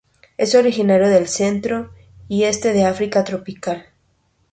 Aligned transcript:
Es 0.37 0.55
originario 0.55 1.09
del 1.09 1.27
centro 1.27 1.91
y 2.27 2.45
este 2.45 2.73
de 2.73 2.85
África 2.85 3.23
tropical. 3.23 3.85